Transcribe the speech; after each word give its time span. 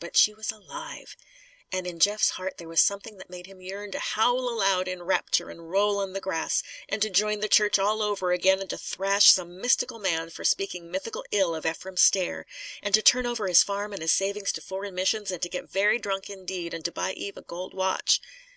But 0.00 0.16
she 0.16 0.34
was 0.34 0.50
alive. 0.50 1.16
And 1.70 1.86
in 1.86 2.00
Jeff's 2.00 2.30
heart 2.30 2.58
there 2.58 2.66
was 2.66 2.80
something 2.80 3.16
that 3.18 3.30
made 3.30 3.46
him 3.46 3.60
yearn 3.60 3.92
to 3.92 4.00
howl 4.00 4.48
aloud 4.48 4.88
in 4.88 5.04
rapture 5.04 5.50
and 5.50 5.70
roll 5.70 5.98
on 5.98 6.14
the 6.14 6.20
grass, 6.20 6.64
and 6.88 7.00
to 7.00 7.08
join 7.08 7.38
the 7.38 7.48
church 7.48 7.78
all 7.78 8.02
over 8.02 8.32
again, 8.32 8.58
and 8.58 8.68
to 8.70 8.76
thrash 8.76 9.30
some 9.30 9.60
mythical 9.60 10.00
man 10.00 10.30
for 10.30 10.42
speaking 10.42 10.90
mythical 10.90 11.24
ill 11.30 11.54
of 11.54 11.64
Ephraim 11.64 11.96
Stair; 11.96 12.44
and 12.82 12.92
to 12.92 13.02
turn 13.02 13.24
over 13.24 13.46
his 13.46 13.62
farm 13.62 13.92
and 13.92 14.02
his 14.02 14.10
savings 14.10 14.50
to 14.54 14.60
foreign 14.60 14.96
missions, 14.96 15.30
and 15.30 15.42
to 15.42 15.48
get 15.48 15.70
very 15.70 16.00
drunk 16.00 16.28
indeed, 16.28 16.74
and 16.74 16.84
to 16.86 16.90
buy 16.90 17.12
Eve 17.12 17.36
a 17.36 17.42
gold 17.42 17.72
watch. 17.72 18.20